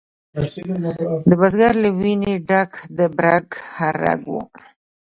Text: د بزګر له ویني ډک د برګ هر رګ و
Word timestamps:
د 1.27 1.31
بزګر 1.41 1.73
له 1.83 1.89
ویني 1.99 2.33
ډک 2.49 2.71
د 2.97 2.99
برګ 3.17 3.47
هر 3.75 3.93
رګ 4.05 4.21
و 4.31 4.33